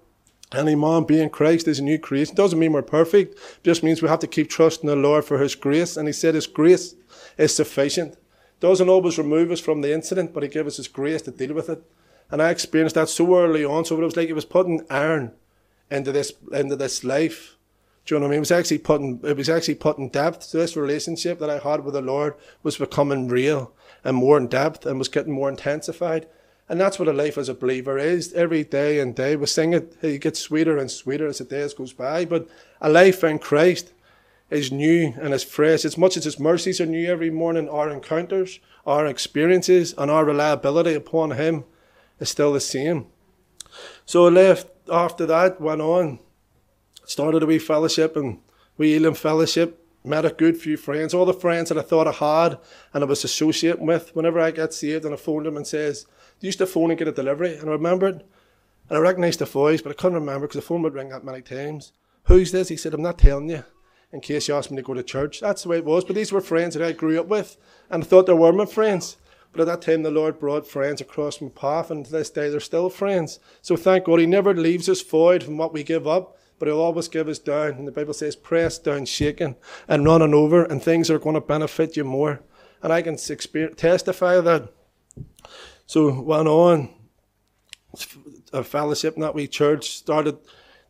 [0.53, 2.35] any man being Christ is a new creation.
[2.35, 3.35] Doesn't mean we're perfect.
[3.35, 5.97] It just means we have to keep trusting the Lord for His grace.
[5.97, 6.95] And He said His grace
[7.37, 8.17] is sufficient.
[8.61, 11.55] Doesn't always remove us from the incident, but He gives us His grace to deal
[11.55, 11.83] with it.
[12.31, 13.85] And I experienced that so early on.
[13.85, 15.33] So it was like He was putting iron
[15.91, 17.57] into this into this life.
[18.05, 18.37] Do you know what I mean?
[18.39, 21.85] It was actually putting it was actually putting depth to this relationship that I had
[21.85, 23.73] with the Lord was becoming real
[24.07, 26.29] and more in depth and was getting more intensified.
[26.69, 28.33] And that's what a life as a believer is.
[28.35, 31.75] Every day and day, we sing it, it gets sweeter and sweeter as the days
[31.75, 32.25] goes by.
[32.25, 32.47] But
[32.81, 33.93] a life in Christ
[34.49, 35.85] is new and is fresh.
[35.85, 40.25] As much as His mercies are new every morning, our encounters, our experiences, and our
[40.25, 41.65] reliability upon Him
[42.21, 43.07] is still the same.
[44.05, 46.21] So I left after that, went on,
[47.05, 48.39] started a wee fellowship and
[48.79, 52.13] wee Elim fellowship, met a good few friends, all the friends that I thought I
[52.13, 52.59] had
[52.93, 54.15] and I was associating with.
[54.15, 56.07] Whenever I get saved and I phoned them and says,
[56.41, 58.25] they used to phone and get a delivery, and I remembered,
[58.89, 61.25] and I recognised the voice, but I couldn't remember because the phone would ring that
[61.25, 61.93] many times.
[62.25, 62.69] Who's this?
[62.69, 63.65] He said, I'm not telling you,
[64.13, 65.41] in case you asked me to go to church.
[65.41, 66.05] That's the way it was.
[66.05, 67.57] But these were friends that I grew up with,
[67.91, 69.17] and I thought they were my friends.
[69.53, 72.51] But at that time, the Lord brought friends across my path, and to this day,
[72.51, 73.41] they're still friends.
[73.63, 76.81] So thank God, He never leaves us void from what we give up, but He'll
[76.81, 77.73] always give us down.
[77.73, 79.57] And the Bible says, press down, shaking,
[79.89, 82.43] and running over, and things are going to benefit you more.
[82.83, 84.73] And I can testify that
[85.87, 86.89] so went on,
[88.53, 90.39] a fellowship in that wee church, started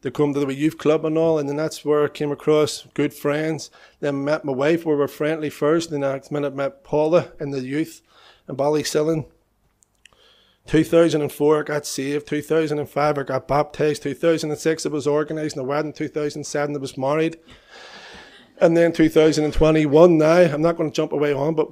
[0.00, 2.86] to come to the youth club and all, and then that's where I came across
[2.94, 3.70] good friends.
[4.00, 7.32] Then met my wife, where we were friendly first, then the next minute met Paula
[7.38, 8.00] in the youth
[8.48, 9.26] and in Ballysillan.
[10.66, 16.74] 2004 I got saved, 2005 I got baptized, 2006 I was organising a wedding, 2007
[16.74, 17.38] I was married.
[18.58, 21.68] And then 2021 now, I'm not going to jump away on, but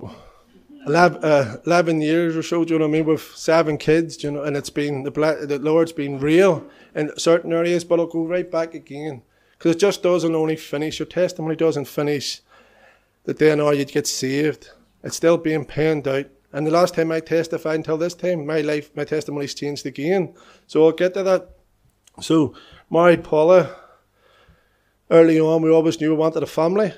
[0.87, 4.23] 11, uh, 11 years or so, do you know what I mean, with seven kids,
[4.23, 8.07] you know, and it's been, the, the Lord's been real in certain areas, but I'll
[8.07, 9.23] go right back again.
[9.53, 12.43] Because it just doesn't only finish, your testimony doesn't finish
[13.25, 14.71] the day and hour you get saved.
[15.03, 16.27] It's still being panned out.
[16.55, 20.35] And the last time I testified until this time, my life, my testimony's changed again.
[20.69, 21.51] So I'll get to that.
[22.21, 22.55] So,
[22.89, 23.75] married Paula,
[25.11, 26.95] early on, we always knew we wanted a family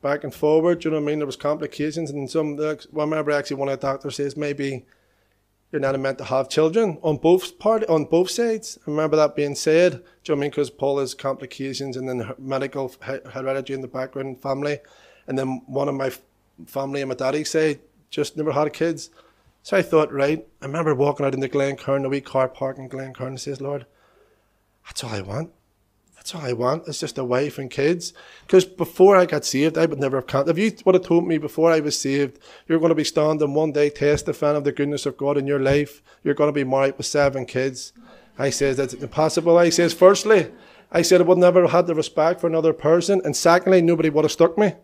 [0.00, 0.82] back and forward.
[0.82, 1.18] you know what I mean?
[1.18, 2.58] There was complications, and some.
[2.58, 4.86] I remember actually one of the doctors says maybe
[5.70, 8.78] you're not meant to have children on both part on both sides.
[8.86, 9.92] I remember that being said.
[9.92, 10.50] Do you know what I mean?
[10.50, 12.90] Because Paul has complications, and then medical
[13.30, 14.78] heredity in the background, family,
[15.26, 16.10] and then one of my
[16.66, 17.80] family and my daddy say
[18.14, 19.10] just never had kids.
[19.62, 20.46] So I thought, right.
[20.60, 23.60] I remember walking out in the Glencairn, the wee car park in Glencairn, and says,
[23.60, 23.86] Lord,
[24.84, 25.50] that's all I want.
[26.14, 26.86] That's all I want.
[26.86, 28.12] It's just a wife and kids.
[28.46, 30.50] Because before I got saved, I would never have counted.
[30.50, 33.54] If you would have told me before I was saved, you're going to be standing
[33.54, 36.64] one day testifying of the goodness of God in your life, you're going to be
[36.64, 37.92] married with seven kids.
[38.38, 39.58] I says that's impossible.
[39.58, 40.50] I says, firstly,
[40.90, 43.20] I said I would never have had the respect for another person.
[43.24, 44.74] And secondly, nobody would have stuck me.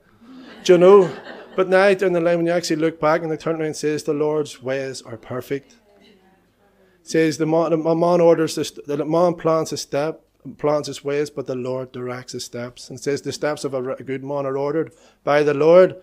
[0.64, 1.10] Do you know?
[1.56, 3.76] But now, down the line, when you actually look back and they turn around and
[3.76, 5.74] says, the Lord's ways are perfect.
[7.02, 10.22] says the man, the man orders the, the man plans a step,
[10.58, 12.88] plans his ways, but the Lord directs his steps.
[12.88, 14.92] And says the steps of a, a good man are ordered
[15.24, 15.96] by the Lord.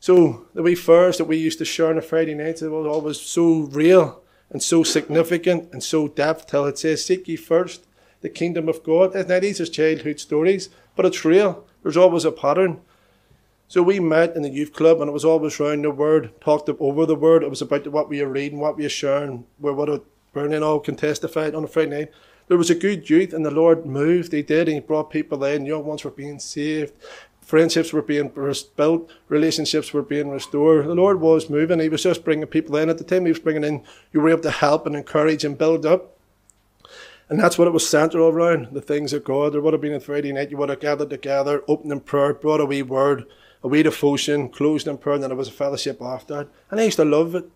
[0.00, 2.86] So the wee furs that we used to share on a Friday nights, it was
[2.86, 7.86] always so real and so significant and so depth till it says, Seek ye first
[8.20, 9.14] the kingdom of God.
[9.14, 11.66] Now these are childhood stories, but it's real.
[11.82, 12.80] There's always a pattern.
[13.66, 16.68] So we met in the youth club and it was always around the word, talked
[16.68, 17.42] over the word.
[17.42, 20.80] It was about what we were reading, what we were sharing, where what Bernie all
[20.80, 22.12] can testify on a Friday night.
[22.46, 24.32] There was a good youth and the Lord moved.
[24.32, 24.68] He did.
[24.68, 25.66] And he brought people in.
[25.66, 26.92] Young ones were being saved.
[27.40, 28.30] Friendships were being
[28.76, 29.10] built.
[29.28, 30.86] Relationships were being restored.
[30.86, 31.80] The Lord was moving.
[31.80, 32.88] He was just bringing people in.
[32.88, 35.58] At the time he was bringing in, you were able to help and encourage and
[35.58, 36.16] build up.
[37.28, 39.52] And that's what it was centered around, the things of God.
[39.52, 42.34] There would have been a Friday night, you would have gathered together, opened in prayer,
[42.34, 43.24] brought a wee word,
[43.64, 46.46] a to devotion, closed in prayer, and then was a fellowship after.
[46.70, 47.50] And I used to love it.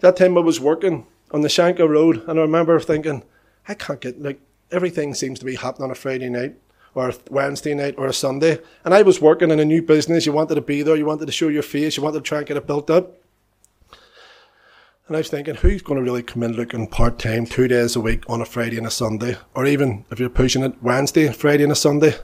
[0.00, 3.22] That time I was working on the Shankill Road, and I remember thinking,
[3.68, 4.40] I can't get, like,
[4.72, 6.56] everything seems to be happening on a Friday night
[6.94, 8.58] or a Wednesday night or a Sunday.
[8.84, 10.24] And I was working in a new business.
[10.24, 12.38] You wanted to be there, you wanted to show your face, you wanted to try
[12.38, 13.18] and get it built up.
[15.06, 17.94] And I was thinking, who's going to really come in looking part time, two days
[17.94, 19.36] a week on a Friday and a Sunday?
[19.54, 22.14] Or even if you're pushing it, Wednesday, Friday and a Sunday?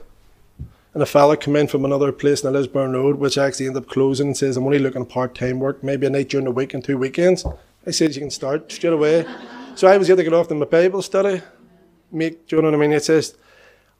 [0.93, 3.83] And a fella come in from another place in the Lisburn Road, which actually ended
[3.83, 6.51] up closing and says, I'm only looking part time work, maybe a night during the
[6.51, 7.45] week and two weekends.
[7.87, 9.25] I said, you can start straight away.
[9.75, 11.41] so I was able to get off to my Bible study.
[12.11, 12.93] Make, do you know what I mean?
[12.93, 13.35] It says,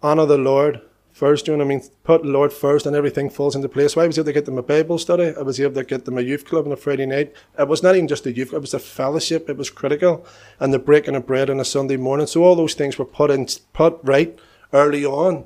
[0.03, 0.81] honour the Lord
[1.13, 1.89] first, you know what I mean?
[2.03, 3.93] Put the Lord first and everything falls into place.
[3.93, 5.33] So I was able to get them a Bible study.
[5.35, 7.33] I was able to get them a youth club on a Friday night.
[7.57, 9.49] It was not even just a youth club, it was a fellowship.
[9.49, 10.27] It was critical.
[10.59, 12.27] And the breaking of bread on a Sunday morning.
[12.27, 14.37] So all those things were put in, put right
[14.71, 15.45] early on.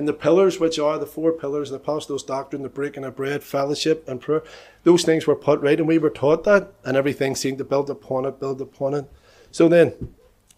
[0.00, 3.44] And the pillars, which are the four pillars, the apostles' doctrine, the breaking of bread,
[3.44, 4.42] fellowship, and prayer,
[4.82, 7.90] those things were put right, and we were taught that, and everything seemed to build
[7.90, 9.04] upon it, build upon it.
[9.50, 10.14] So then,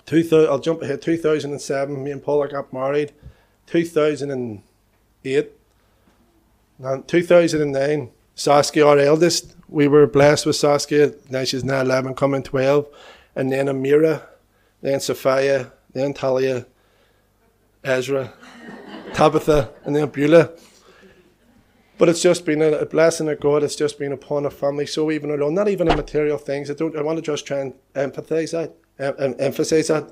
[0.07, 1.02] two I'll jump ahead.
[1.02, 3.14] Two thousand and seven, me and Paula got married.
[3.66, 5.52] 2008,
[6.78, 11.14] and 2009, Saskia, our eldest, we were blessed with Saskia.
[11.31, 12.87] Now she's now 11, coming 12.
[13.35, 14.22] And then Amira,
[14.83, 16.64] then Sophia, then Talia,
[17.83, 18.35] Ezra,
[19.14, 20.51] Tabitha, and then Beulah.
[21.98, 23.62] But it's just been a, blessing of God.
[23.62, 26.70] It's just been upon a family so even alone, not even in material things.
[26.70, 26.96] I don't.
[26.96, 30.11] I want to just try and empathize that, em- emphasize that.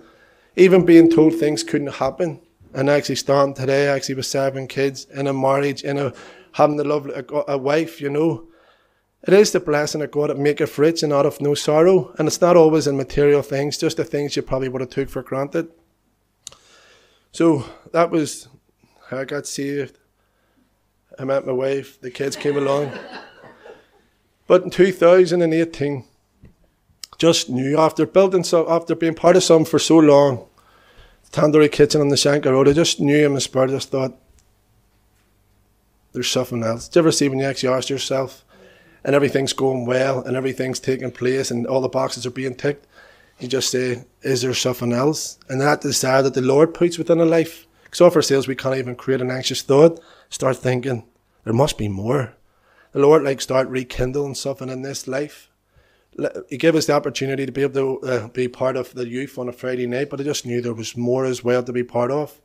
[0.57, 2.41] Even being told things couldn't happen,
[2.75, 6.13] and actually starting today, actually with seven kids in a marriage, in a
[6.53, 8.47] having the lovely a, a wife, you know.
[9.27, 12.15] It is the blessing of God that maketh rich and out of no sorrow.
[12.19, 15.11] And it's not always in material things, just the things you probably would have took
[15.11, 15.69] for granted.
[17.33, 18.49] So that was
[19.11, 19.99] I got saved.
[21.19, 22.93] I met my wife, the kids came along.
[24.47, 26.05] But in 2018,
[27.19, 30.47] just knew after building so after being part of some for so long,
[31.33, 32.69] Tandoori Kitchen on the Shankill Road.
[32.69, 34.17] I just knew him in my spirit, I just thought,
[36.13, 36.89] there's something else.
[36.89, 38.45] Do you ever see when you actually ask yourself,
[39.05, 42.87] and everything's going well, and everything's taking place, and all the boxes are being ticked?
[43.39, 45.39] You just say, is there something else?
[45.49, 47.67] And that desire that the Lord puts within a life.
[47.91, 50.01] Because often ourselves, we can't even create an anxious thought.
[50.29, 51.05] Start thinking,
[51.45, 52.35] there must be more.
[52.93, 55.51] The Lord like start rekindling something in this life
[56.49, 59.39] he gave us the opportunity to be able to uh, be part of the youth
[59.39, 61.85] on a Friday night, but I just knew there was more as well to be
[61.85, 62.41] part of.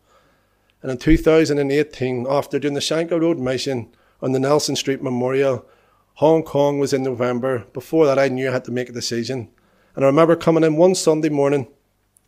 [0.81, 5.65] And in 2018, after doing the Shankill Road mission on the Nelson Street Memorial,
[6.15, 7.65] Hong Kong was in November.
[7.73, 9.49] Before that, I knew I had to make a decision.
[9.95, 11.67] And I remember coming in one Sunday morning,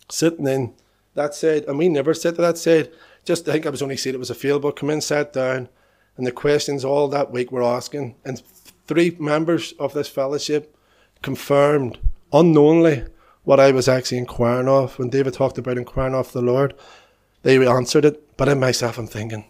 [0.10, 0.74] sitting in
[1.14, 2.92] that said, and we never said to that said,
[3.28, 5.34] just I think I was only seated, it was a field, but come in, sat
[5.34, 5.68] down,
[6.16, 8.16] and the questions all that week were asking.
[8.24, 8.42] And
[8.88, 10.74] three members of this fellowship
[11.22, 12.00] confirmed
[12.32, 13.04] unknowingly
[13.44, 14.98] what I was actually inquiring of.
[14.98, 16.74] When David talked about inquiring of the Lord,
[17.44, 18.38] they answered it.
[18.38, 19.46] But in myself, I'm thinking,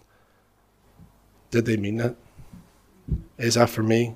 [1.51, 2.15] did they mean that?
[3.37, 4.15] Is that for me?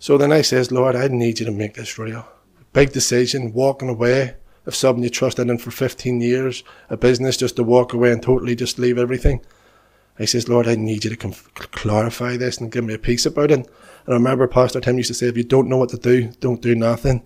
[0.00, 2.26] So then I says, Lord, I need you to make this real.
[2.72, 4.34] Big decision, walking away
[4.68, 8.22] of something you trusted in for 15 years, a business just to walk away and
[8.22, 9.40] totally just leave everything.
[10.18, 13.24] I says, Lord, I need you to conf- clarify this and give me a piece
[13.24, 13.60] about it.
[13.60, 13.68] And
[14.06, 16.60] I remember Pastor Tim used to say, if you don't know what to do, don't
[16.60, 17.22] do nothing.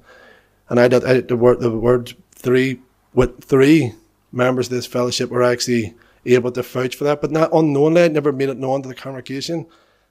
[0.68, 2.80] And I did, the word, the word three,
[3.12, 3.94] with three
[4.30, 8.04] members of this fellowship were actually able to vouch for that, but not unknowingly.
[8.04, 9.66] I never made it known to the congregation.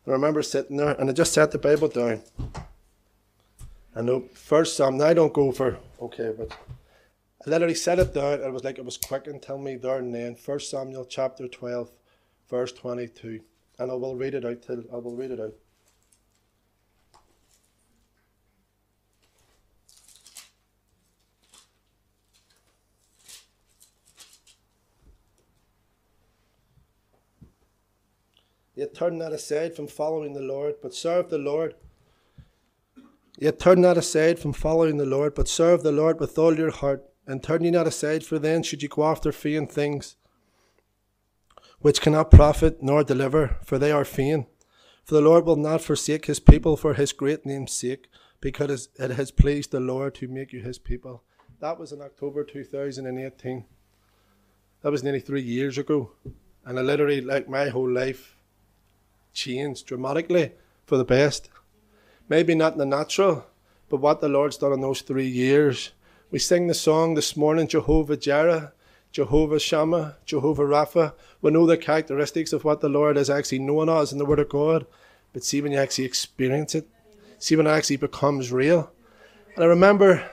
[0.06, 2.24] I remember sitting there and I just set the Bible down.
[3.96, 6.52] And know first Psalm, I don't go for, okay, but
[7.46, 8.42] I literally set it down.
[8.42, 10.36] It was like it was quick and tell me there and then.
[10.36, 11.92] First Samuel chapter twelve,
[12.50, 13.40] verse twenty-two,
[13.80, 15.54] and I will read it out till I will read it out.
[28.76, 31.76] Yet turn not aside from following the Lord, but serve the Lord.
[33.38, 36.72] Yet turn not aside from following the Lord, but serve the Lord with all your
[36.72, 40.18] heart and turn ye not aside, for then should ye go after vain things,
[41.80, 44.48] which cannot profit nor deliver, for they are vain.
[45.06, 48.10] For the Lord will not forsake his people for his great name's sake,
[48.42, 51.24] because it has pleased the Lord to make you his people.
[51.62, 53.66] That was in October 2018.
[54.82, 56.12] That was nearly three years ago.
[56.66, 58.36] And I literally, like my whole life,
[59.32, 60.52] changed dramatically
[60.86, 61.50] for the best.
[62.28, 63.46] Maybe not in the natural,
[63.90, 65.92] but what the Lord's done in those three years.
[66.32, 68.72] We sing the song this morning, Jehovah Jireh,
[69.12, 71.14] Jehovah Shammah, Jehovah Rapha.
[71.42, 74.40] We know the characteristics of what the Lord has actually known us in the Word
[74.40, 74.86] of God.
[75.34, 76.88] But see when you actually experience it,
[77.38, 78.94] see when it actually becomes real.
[79.56, 80.26] And I remember,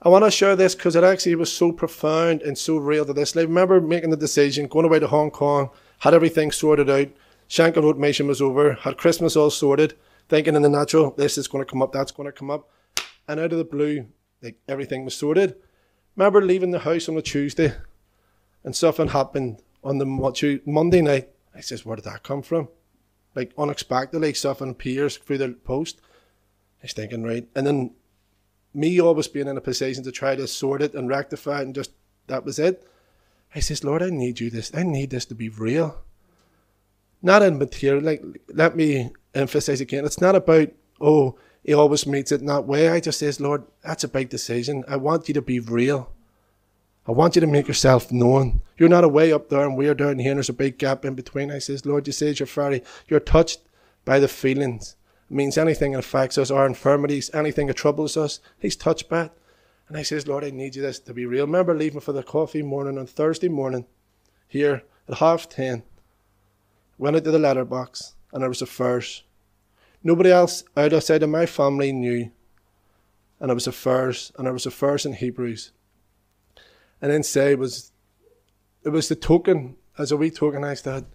[0.00, 3.12] I want to share this because it actually was so profound and so real to
[3.12, 3.36] this.
[3.36, 7.08] I remember making the decision, going away to Hong Kong, had everything sorted out.
[7.50, 9.92] Shankill Road Mission was over, had Christmas all sorted,
[10.30, 12.70] thinking in the natural, this is going to come up, that's going to come up.
[13.28, 14.06] And out of the blue,
[14.42, 15.56] like everything was sorted.
[16.16, 17.74] Remember leaving the house on a Tuesday
[18.64, 21.28] and something happened on the Monday night.
[21.54, 22.68] I says, where did that come from?
[23.34, 26.00] Like unexpectedly, something appears through the post.
[26.82, 27.46] Was thinking, right.
[27.54, 27.94] And then
[28.72, 31.74] me always being in a position to try to sort it and rectify it and
[31.74, 31.92] just,
[32.26, 32.86] that was it.
[33.54, 34.70] I says, Lord, I need you this.
[34.74, 36.02] I need this to be real
[37.22, 38.02] not in material.
[38.02, 38.22] Like,
[38.52, 40.68] let me emphasize again, it's not about,
[41.00, 42.88] oh, he always meets it in that way.
[42.88, 44.84] I just says, Lord, that's a big decision.
[44.88, 46.10] I want you to be real.
[47.06, 48.60] I want you to make yourself known.
[48.76, 51.14] You're not away up there and we're down here and there's a big gap in
[51.14, 51.50] between.
[51.50, 53.60] I says, Lord, you says you're very, you're touched
[54.04, 54.96] by the feelings.
[55.30, 59.24] It means anything that affects us, our infirmities, anything that troubles us, he's touched by
[59.24, 59.32] it.
[59.88, 61.46] And I says, Lord, I need you this to be real.
[61.46, 63.86] Remember leaving for the coffee morning on Thursday morning
[64.46, 65.82] here at half ten
[67.00, 69.24] went into the letterbox, and there was a verse.
[70.02, 72.30] Nobody else outside of my family knew.
[73.38, 75.72] And I was a first, and I was a first in Hebrews.
[77.00, 77.92] And then say was
[78.84, 81.06] it was the token, as a wee token I said,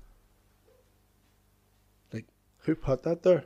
[2.13, 2.25] like,
[2.59, 3.45] who put that there?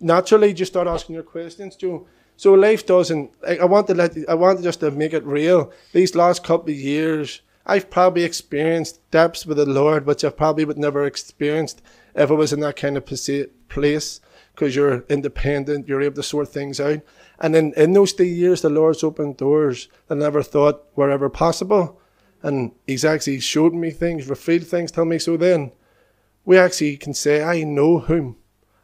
[0.00, 2.06] Naturally you start asking your questions, Joe.
[2.36, 5.72] So life doesn't I want to let I want just to make it real.
[5.92, 10.64] These last couple of years I've probably experienced depths with the Lord, which I probably
[10.64, 11.82] would never experienced
[12.14, 13.04] if I was in that kind of
[13.68, 14.20] place,
[14.60, 17.00] because you're independent, you're able to sort things out.
[17.38, 21.10] And then in those three years, the Lord's opened doors that I never thought were
[21.10, 21.98] ever possible.
[22.42, 25.72] And He's actually showed me things, revealed things, tell me so then.
[26.44, 28.36] We actually can say, I know whom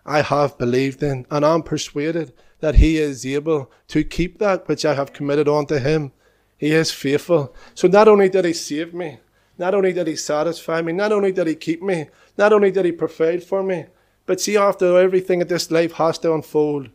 [0.06, 4.86] I have believed in, and I'm persuaded that He is able to keep that which
[4.86, 6.12] I have committed unto Him.
[6.56, 7.54] He is faithful.
[7.74, 9.18] So not only did He save me,
[9.58, 12.06] not only did He satisfy me, not only did He keep me,
[12.38, 13.84] not only did He provide for me,
[14.26, 16.90] but see, after everything that this life has to unfold,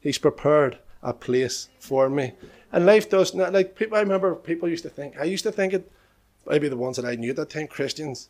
[0.00, 2.32] He's prepared a place for me.
[2.72, 5.52] And life does not, like people, I remember people used to think, I used to
[5.52, 5.90] think it,
[6.48, 8.28] maybe the ones that I knew at that time, Christians,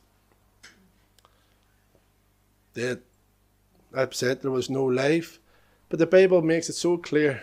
[2.75, 2.97] they
[4.11, 5.39] said there was no life.
[5.89, 7.43] But the Bible makes it so clear.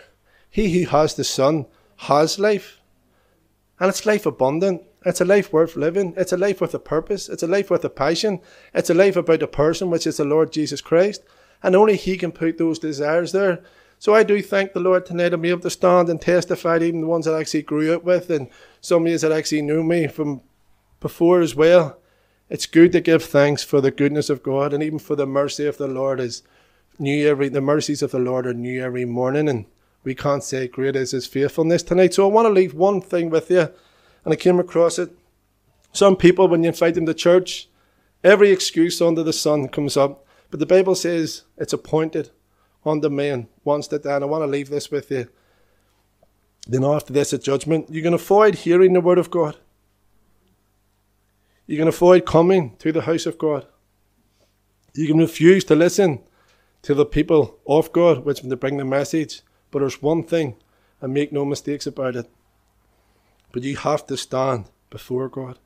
[0.50, 2.80] He who has the Son has life.
[3.80, 4.82] And it's life abundant.
[5.04, 6.14] It's a life worth living.
[6.16, 7.28] It's a life with a purpose.
[7.28, 8.40] It's a life with a passion.
[8.72, 11.22] It's a life about a person, which is the Lord Jesus Christ.
[11.62, 13.62] And only He can put those desires there.
[13.98, 16.84] So I do thank the Lord tonight to be able to stand and testify to
[16.84, 18.48] even the ones that I actually grew up with and
[18.80, 20.42] some of you that actually knew me from
[21.00, 21.98] before as well.
[22.50, 25.66] It's good to give thanks for the goodness of God and even for the mercy
[25.66, 26.42] of the Lord is
[26.98, 29.64] new every the mercies of the Lord are new every morning and
[30.04, 32.12] we can't say great is his faithfulness tonight.
[32.14, 33.70] So I want to leave one thing with you,
[34.24, 35.10] and I came across it.
[35.92, 37.68] Some people, when you invite them to church,
[38.22, 40.26] every excuse under the sun comes up.
[40.50, 42.30] But the Bible says it's appointed
[42.84, 45.28] the man once that and I want to leave this with you.
[46.66, 47.90] Then after this, a judgment.
[47.90, 49.56] You can avoid hearing the word of God.
[51.66, 53.66] You can avoid coming to the house of God.
[54.94, 56.20] You can refuse to listen
[56.82, 59.42] to the people of God, which when they bring the message.
[59.70, 60.56] But there's one thing,
[61.00, 62.30] and make no mistakes about it.
[63.54, 65.60] But you have to stand before God.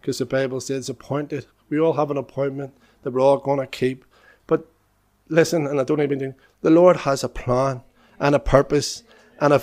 [0.00, 1.46] Because the Bible says appointed.
[1.68, 4.04] We all have an appointment that we're all going to keep.
[4.48, 4.66] But
[5.28, 7.82] listen, and I don't even think the Lord has a plan
[8.18, 9.04] and a purpose
[9.40, 9.62] and a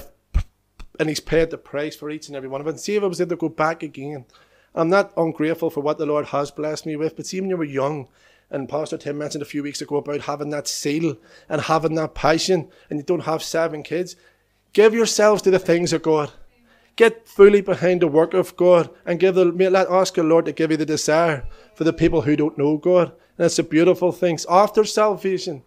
[0.97, 2.67] and He's paid the price for each and every one of.
[2.67, 4.23] And see if I was able to go back again.
[4.73, 7.57] I'm not ungrateful for what the Lord has blessed me with, but see when you
[7.57, 8.07] were young
[8.49, 11.17] and Pastor Tim mentioned a few weeks ago about having that zeal
[11.49, 14.15] and having that passion, and you don't have seven kids.
[14.71, 16.31] Give yourselves to the things of God.
[16.95, 20.53] Get fully behind the work of God and give the let ask the Lord to
[20.53, 24.11] give you the desire for the people who don't know God And it's a beautiful
[24.11, 24.45] things.
[24.49, 25.63] After salvation,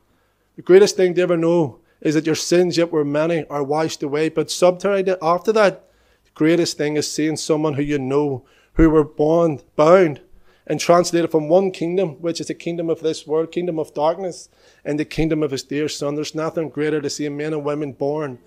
[0.56, 4.02] the greatest thing to ever know is that your sins, yet were many, are washed
[4.02, 4.28] away.
[4.28, 5.88] But subterranean after that,
[6.24, 10.20] the greatest thing is seeing someone who you know, who were born, bound,
[10.66, 14.48] and translated from one kingdom, which is the kingdom of this world, kingdom of darkness,
[14.84, 16.14] and the kingdom of his dear son.
[16.14, 18.38] There's nothing greater to see men and women born,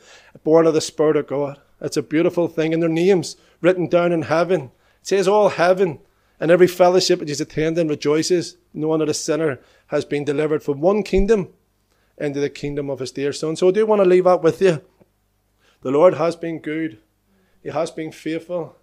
[0.44, 1.60] born of the Spirit of God.
[1.82, 2.74] It's a beautiful thing.
[2.74, 4.72] And their names written down in heaven.
[5.02, 6.00] It says all heaven
[6.40, 11.04] and every fellowship which is attending rejoices, that a sinner has been delivered from one
[11.04, 11.50] kingdom
[12.18, 13.56] into the kingdom of his dear son.
[13.56, 14.82] So I do want to leave that with you.
[15.82, 17.00] The Lord has been good.
[17.62, 18.76] He has been faithful.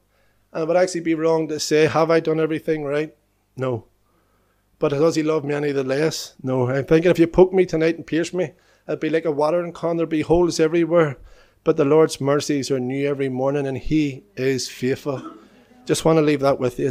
[0.52, 3.14] And it would actually be wrong to say, have I done everything right?
[3.56, 3.86] No.
[4.78, 6.34] But does he love me any the less?
[6.42, 6.68] No.
[6.68, 8.52] I'm thinking if you poke me tonight and pierce me,
[8.86, 9.96] it'd be like a watering can.
[9.96, 11.18] There'd be holes everywhere.
[11.68, 15.22] But the Lord's mercies are new every morning and he is faithful.
[15.84, 16.90] Just want to leave that with you.